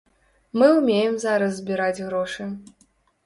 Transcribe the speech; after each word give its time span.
Мы 0.59 0.69
ўмеем 0.77 1.13
зараз 1.25 1.51
збіраць 1.59 2.03
грошы. 2.09 2.47